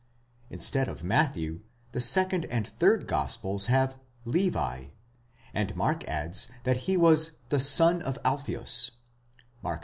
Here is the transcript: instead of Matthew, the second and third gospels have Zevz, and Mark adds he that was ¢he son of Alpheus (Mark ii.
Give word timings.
instead 0.49 0.87
of 0.89 1.03
Matthew, 1.03 1.59
the 1.91 2.01
second 2.01 2.45
and 2.45 2.67
third 2.67 3.05
gospels 3.05 3.67
have 3.67 3.93
Zevz, 4.25 4.87
and 5.53 5.75
Mark 5.75 6.03
adds 6.05 6.45
he 6.45 6.51
that 6.95 6.99
was 6.99 7.37
¢he 7.51 7.61
son 7.61 8.01
of 8.01 8.17
Alpheus 8.25 8.89
(Mark 9.61 9.79
ii. 9.79 9.79